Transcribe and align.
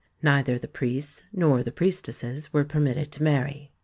Neither 0.23 0.57
the 0.57 0.67
priests 0.67 1.21
not 1.31 1.63
the 1.63 1.71
priestesses 1.71 2.51
were 2.51 2.63
permitted 2.65 3.11
to 3.11 3.21
marry. 3.21 3.71